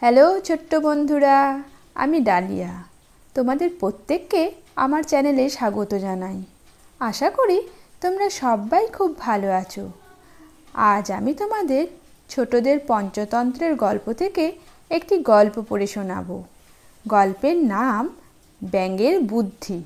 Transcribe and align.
Hello 0.00 0.40
ছোট্ট 0.40 0.74
বন্ধুরা, 0.74 1.62
আমি 1.94 2.20
ডালিয়া। 2.20 2.84
তোমাদের 3.34 3.70
প্রত্যেককে 3.80 4.52
আমার 4.76 5.02
চ্যানেলে 5.02 5.50
স্বাগত 5.50 5.94
জানাই। 5.94 6.42
আশা 7.00 7.30
করি 7.30 7.68
তোমরা 8.00 8.30
সবাই 8.30 8.86
খুব 8.86 9.18
ভালো 9.18 9.52
আছো। 9.52 9.90
আজ 10.74 11.12
আমি 11.12 11.34
তোমাদের 11.34 11.86
ছোটদের 12.28 12.78
পঞ্চতন্ত্রের 12.86 13.74
গল্প 13.74 14.12
থেকে 14.12 14.52
একটি 14.90 15.18
গল্প 15.18 15.62
পড়ে 15.68 15.86
শোনাবো। 15.86 16.44
গল্পের 17.08 17.56
নাম 17.56 18.08
ব্যাঙের 18.64 19.20
বুদ্ধি। 19.20 19.84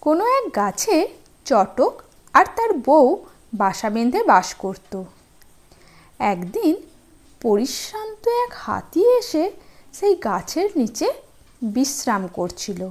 কোনো 0.00 0.26
এক 0.26 0.56
গাছে 0.56 1.08
চটক 1.44 2.02
আর 2.32 2.44
তার 2.56 2.72
বউ 2.72 3.24
বাসা 3.54 3.90
বেঁধে 3.90 4.22
বাস 4.22 4.54
করত। 4.54 5.02
একদিন 6.18 6.76
পরিশ্রান্ত 7.44 8.28
এক 8.28 8.52
হাতি 8.54 9.02
এসে 9.18 9.50
সেই 9.92 10.14
গাছের 10.14 10.70
নিচে 10.76 11.12
বিশ্রাম 11.62 12.28
করছিল। 12.32 12.88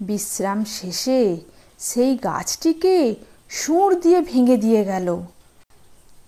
বিশ্রাম 0.00 0.64
শেষে 0.64 1.40
সেই 1.78 2.16
গাছটিকে 2.16 3.14
সুর 3.48 4.00
দিয়ে 4.00 4.20
ভেঙে 4.20 4.56
দিয়ে 4.56 4.84
গেল। 4.84 5.20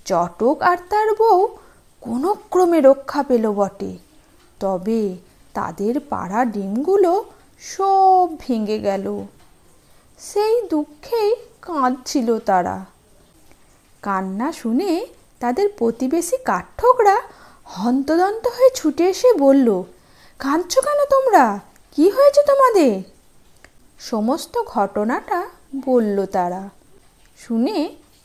চটক 0.05 0.56
আর 0.62 0.77
তার 0.91 1.14
বউ 1.14 1.48
কোনো 2.00 2.36
ক্রমে 2.50 2.80
রক্ষা 2.80 3.22
পেল 3.22 3.52
বটে। 3.52 3.98
তবে 4.60 5.16
তাদের 5.55 6.00
পাড়া 6.00 6.44
ডিমগুলো 6.44 7.24
সব 7.58 8.28
ভেঙে 8.38 8.78
গেল। 8.78 9.27
সেই 10.19 10.62
দুঃখেই 10.62 11.36
কাঁদছিল 11.62 12.38
তারা। 12.38 12.84
কান্না 14.02 14.52
শুনে 14.52 15.06
তাদের 15.40 15.66
প্রতিবেশী 15.78 16.36
কাঠঠোকরা 16.44 17.16
হন্তদন্ত 17.76 18.44
হয়ে 18.46 18.70
ছুটে 18.74 19.04
এসে 19.04 19.30
বলল, 19.44 19.68
কাঁদছ 20.40 20.72
কেন 20.86 21.00
তোমরা? 21.14 21.44
কি 21.96 22.06
হয়েছে 22.10 22.42
তোমাদের? 22.42 22.92
সমস্ত 24.00 24.55
ঘটনাটা 24.74 25.38
বলল 25.86 26.19
তারা। 26.27 26.62
শুনে 27.38 27.77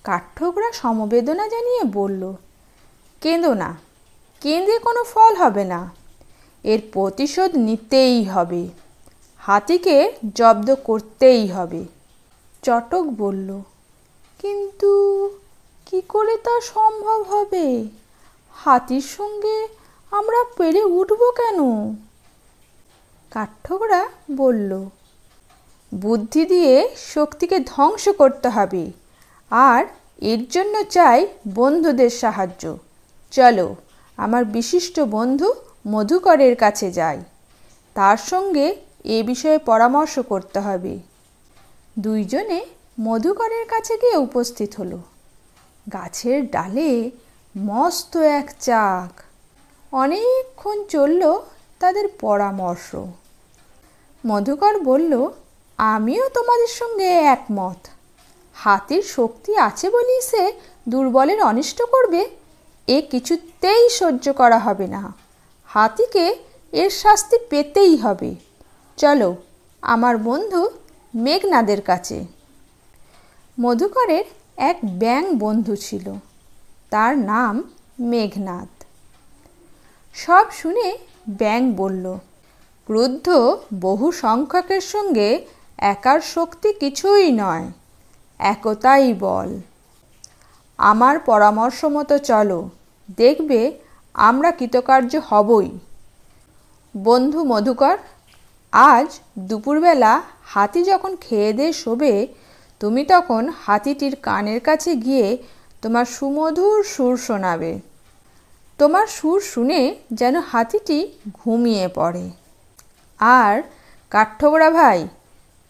কাঠঠোকরা 0.05 0.69
সমবেদনা 0.71 1.45
জানিয়ে 1.47 1.83
বলল, 1.93 2.23
কেঁদো 3.21 3.51
না, 3.53 3.69
কেঁদে 4.41 4.75
কোনো 4.79 5.01
ফল 5.03 5.33
হবে 5.35 5.63
না। 5.73 5.81
এর 6.63 6.81
প্রতিশোধ 6.93 7.51
নিতেই 7.67 8.17
হবে। 8.23 8.63
হাতিকে 9.43 9.97
জব্দ 10.35 10.67
করতেই 10.83 11.43
হবে। 11.47 11.81
চটক 12.63 13.05
বলল, 13.21 13.49
কিন্তু 14.39 14.91
কি 15.87 16.01
করে 16.01 16.37
তা 16.37 16.61
সম্ভব 16.61 17.19
হবে? 17.23 17.87
হাতির 18.55 19.01
সঙ্গে 19.01 19.67
আমরা 20.11 20.43
পেরে 20.57 20.83
উঠব 20.83 21.21
কেন? 21.37 21.59
কাঠঠোকরা 23.31 24.09
বলল, 24.31 24.71
বুদ্ধি 25.91 26.45
দিয়ে 26.45 26.89
শক্তিকে 26.97 27.59
ধ্বংস 27.59 28.09
করতে 28.09 28.49
হবে। 28.49 28.91
আর 29.51 29.85
এর 30.21 30.41
জন্য 30.49 30.83
চাই 30.83 31.27
বন্ধুদের 31.47 32.09
সাহায্য। 32.09 32.77
চলো, 33.31 33.75
আমার 34.17 34.45
বিশিষ্ট 34.45 34.99
বন্ধু 34.99 35.53
মধুকরের 35.87 36.55
কাছে 36.55 36.91
যাই। 36.91 37.19
তার 37.95 38.17
সঙ্গে 38.17 38.75
এ 39.05 39.23
বিষয়ে 39.23 39.57
পরামর্শ 39.57 40.19
করতে 40.19 40.59
হবে 40.59 40.99
দুইজনে 41.99 42.65
মধুকরের 42.99 43.65
কাছে 43.67 43.93
গিয়ে 43.97 44.17
উপস্থিত 44.17 44.71
হলো। 44.79 44.99
গাছের 45.93 46.51
ডালে 46.51 47.11
মস্ত 47.57 48.17
এক 48.17 48.51
চাক। 48.59 49.21
অনেকক্ষণ 49.91 50.83
চলল 50.83 51.39
তাদের 51.79 52.07
পরামর্শ। 52.07 52.95
মধুকর 54.25 54.79
বলল, 54.79 55.29
আমিও 55.77 56.29
তোমাদের 56.29 56.67
সঙ্গে 56.67 57.09
একমত। 57.09 57.87
হাতির 58.53 59.03
শক্তি 59.03 59.55
আছে 59.55 59.89
বলেই 59.89 60.21
সে 60.21 60.53
দুর্বলের 60.89 61.43
অনিষ্ট 61.43 61.81
করবে। 61.81 62.29
এ 62.87 63.01
কিছুতেই 63.11 63.89
সহ্য 63.89 64.33
করা 64.33 64.59
হবে 64.59 64.87
না। 64.87 65.13
হাতিকে 65.65 66.35
এর 66.71 66.89
শাস্তি 66.89 67.37
পেতেই 67.49 67.97
হবে। 67.97 68.35
চলো, 68.97 69.35
আমার 69.81 70.17
বন্ধু 70.17 70.69
মেঘনাদের 71.15 71.81
কাছে। 71.81 72.25
মধুকরের 73.59 74.25
এক 74.57 74.77
ব্যাং 74.99 75.23
বন্ধু 75.39 75.75
ছিল। 75.75 76.05
তার 76.89 77.13
নাম 77.17 77.53
মেঘনাদ। 77.99 78.71
সব 80.15 80.45
শুনে 80.51 80.87
ব্যাং 81.29 81.61
বলল, 81.71 82.05
ক্রুদ্ধ 82.89 83.27
বহু 83.81 84.07
সংখ্যকের 84.11 84.81
সঙ্গে 84.81 85.29
একার 85.77 86.19
শক্তি 86.21 86.69
কিছুই 86.73 87.31
নয়, 87.31 87.65
একতাই 88.39 89.13
বল। 89.13 89.49
আমার 90.77 91.15
পরামর্শ 91.19 91.79
মতো 91.85 92.17
চলো, 92.17 92.59
দেখবে 93.17 93.61
আমরা 94.15 94.49
কৃতকার্য 94.51 95.11
হবই। 95.29 95.69
বন্ধু 96.95 97.39
মধুকর, 97.43 97.97
আজ 98.73 99.09
দুপুরবেলা 99.39 100.13
হাতি 100.45 100.81
যখন 100.83 101.11
খেয়ে 101.15 101.51
দিয়ে 101.53 101.73
শোবে 101.73 102.27
তুমি 102.79 103.05
তখন 103.05 103.49
হাতিটির 103.65 104.15
কানের 104.15 104.59
কাছে 104.59 104.95
গিয়ে 104.95 105.37
তোমার 105.81 106.05
সুমধুর 106.05 106.83
সুর 106.83 107.17
শোনাবে। 107.17 107.79
তোমার 108.77 109.07
সুর 109.07 109.41
শুনে 109.41 109.95
যেন 110.13 110.39
হাতিটি 110.39 111.11
ঘুমিয়ে 111.33 111.87
পড়ে। 111.87 112.31
আর, 113.19 113.63
কাঠঠোকরা 114.09 114.69
ভাই, 114.69 115.07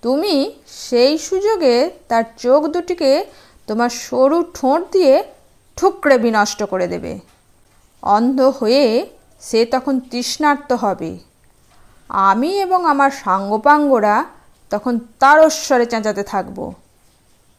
তুমি 0.01 0.51
সেই 0.67 1.17
সুযোগে 1.17 1.91
তার 2.07 2.23
চোখ 2.37 2.63
দুটিকে 2.63 3.25
তোমার 3.67 3.89
সরু 3.89 4.45
ঠোঁট 4.53 4.81
দিয়ে 4.91 5.23
ঠুকরে 5.75 6.17
বিনষ্ট 6.17 6.63
করে 6.63 6.87
দেবে। 6.87 7.19
অন্ধ 8.01 8.41
হয়ে 8.41 9.09
সে 9.41 9.65
তখন 9.65 9.99
তৃষ্ণার্ত 9.99 10.73
হবে। 10.73 11.17
আমি 12.09 12.61
এবং 12.61 12.85
আমার 12.85 13.11
সাঙ্গপাঙ্গরা 13.11 14.25
তখন 14.69 14.99
তারস্বরে 15.19 15.85
চেঁচাতে 15.85 16.23
থাকব। 16.23 16.73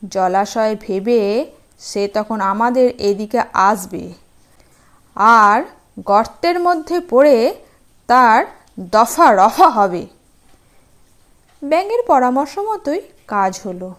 জলাশয় 0.09 0.77
ভেবে 0.81 1.53
সে 1.79 2.09
তখন 2.09 2.41
আমাদের 2.41 3.01
এদিকে 3.01 3.41
আসবে। 3.53 4.13
আর 5.15 5.63
গর্তের 6.01 6.61
মধ্যে 6.61 7.01
পড়ে 7.01 7.55
তার 8.07 8.45
দফা 8.81 9.33
রফা 9.33 9.69
হবে। 9.69 10.07
ব্যাঙের 11.65 12.03
পরামর্শ 12.07 12.59
মতোই 12.59 13.01
কাজ 13.27 13.61
হলো। 13.67 13.95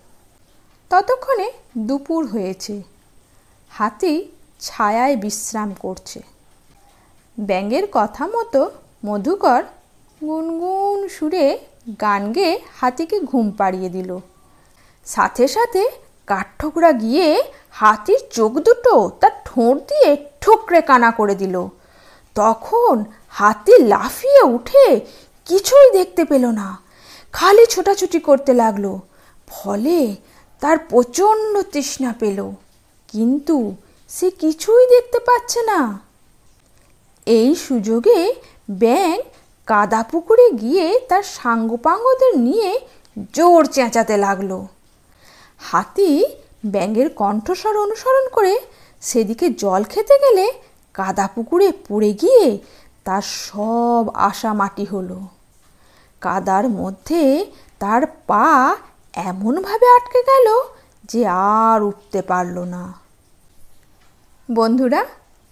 ততক্ষণে 0.90 1.52
দুপুর 1.78 2.26
হয়েছে। 2.28 2.82
হাতি 3.70 4.32
ছায়ায় 4.60 5.16
বিশ্রাম 5.16 5.76
করছে। 5.80 6.22
ব্যাঙের 7.40 7.88
কথা 7.92 8.28
মতো 8.28 8.72
মধুকর 9.06 9.64
গুনগুন 10.22 11.08
সুরে 11.08 11.60
গান 12.02 12.32
গেয়ে 12.32 12.60
হাতিকে 12.82 13.20
ঘুম 13.20 13.52
পাড়িয়ে 13.52 13.90
দিল। 13.90 14.18
সাথে 15.08 15.46
সাথে 15.48 15.84
কাঠঠোকরা 16.28 16.92
গিয়ে 16.92 17.28
হাতির 17.72 18.22
চোখ 18.32 18.52
দুটো 18.52 18.94
তার 19.22 19.32
ঠোঁট 19.46 19.78
দিয়ে 19.78 20.10
ঠোকরে 20.42 20.82
কানা 20.82 21.12
করে 21.12 21.36
দিল। 21.36 21.56
তখন 22.36 22.96
হাতি 23.30 23.74
লাফিয়ে 23.84 24.42
উঠে 24.56 24.86
কিছুই 25.46 25.88
দেখতে 25.92 26.26
পেল 26.26 26.46
না। 26.46 26.68
খালি 27.32 27.66
ছোটাছুটি 27.66 28.20
করতে 28.20 28.54
লাগল। 28.54 28.86
ফলে 29.48 30.16
তার 30.62 30.78
প্রচণ্ড 30.78 31.62
তৃষ্ণা 31.72 32.14
পেল। 32.20 32.40
কিন্তু 33.08 33.76
সে 34.10 34.28
কিছুই 34.32 34.86
দেখতে 34.88 35.20
পাচ্ছে 35.20 35.62
না। 35.62 36.00
এই 37.26 37.56
সুযোগে 37.56 38.20
ব্যাং 38.72 39.16
কাদা 39.68 40.02
পুকুরে 40.04 40.48
গিয়ে 40.52 41.00
তার 41.10 41.24
সাঙ্গপাঙ্গদের 41.24 42.34
নিয়ে 42.40 42.70
জোর 43.34 43.66
চেঁচাতে 43.66 44.18
লাগল। 44.18 44.52
হাতি 45.58 46.26
ব্যাঙের 46.66 47.10
কণ্ঠস্বর 47.10 47.78
অনুসরণ 47.78 48.30
করে 48.30 48.60
সেদিকে 49.02 49.50
জল 49.50 49.84
খেতে 49.84 50.20
গেলে 50.20 50.54
কাদা 50.94 51.28
পুকুরে 51.28 51.72
পড়ে 51.72 52.14
গিয়ে 52.14 52.60
তার 53.04 53.22
সব 53.22 54.10
আশা 54.14 54.54
মাটি 54.54 54.86
হলো। 54.86 55.22
কাদার 56.22 56.70
মধ্যে 56.70 57.52
তার 57.80 58.02
পা 58.28 58.76
এমনভাবে 59.14 59.96
আটকে 59.96 60.24
গেল 60.24 60.48
যে 61.04 61.28
আর 61.28 61.84
উঠতে 61.84 62.22
পারল 62.22 62.60
না। 62.60 62.94
বন্ধুরা, 64.52 65.06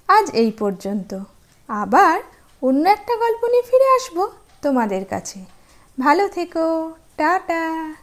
আজ 0.08 0.30
এই 0.32 0.52
পর্যন্ত। 0.52 1.20
আবার 1.68 2.22
অন্য 2.62 2.90
একটা 2.90 3.16
গল্প 3.16 3.46
নিয়ে 3.46 3.62
ফিরে 3.62 3.96
আসব 3.96 4.30
তোমাদের 4.62 5.06
কাছে। 5.06 5.46
ভালো 6.00 6.28
থেকো, 6.28 6.94
টাটা। 7.18 7.94